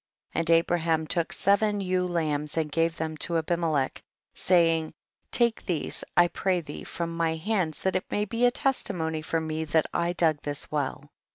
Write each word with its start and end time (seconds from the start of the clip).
8. 0.33 0.39
And 0.39 0.49
Abraham 0.49 1.05
took 1.05 1.31
seven 1.31 1.79
ewe 1.79 2.07
lambs 2.07 2.57
and 2.57 2.71
gave 2.71 2.97
them 2.97 3.15
to 3.17 3.37
Abimelech, 3.37 4.01
saying, 4.33 4.93
take 5.31 5.63
these 5.67 6.03
I 6.17 6.27
pray 6.27 6.59
thee 6.61 6.83
from 6.85 7.15
my 7.15 7.35
hands 7.35 7.81
that 7.81 7.95
it 7.95 8.09
may 8.09 8.25
be 8.25 8.47
a 8.47 8.49
testimony 8.49 9.21
for 9.21 9.39
me 9.39 9.63
that 9.65 9.85
I 9.93 10.13
dug 10.13 10.39
this 10.41 10.71
well. 10.71 11.11